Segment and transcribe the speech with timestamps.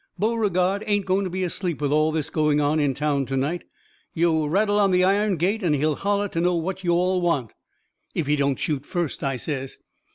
[0.17, 3.65] Beauregard ain't going to be asleep with all this going on in town to night.
[4.15, 7.53] Yo' rattle on the iron gate and he'll holler to know what yo' all want."
[8.15, 9.77] "If he don't shoot first," I says.